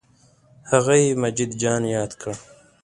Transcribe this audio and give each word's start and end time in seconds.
هغه 0.71 0.93
یې 1.03 1.17
مجید 1.21 1.51
جان 1.61 1.83
یاد 1.95 2.11
کړ. 2.21 2.31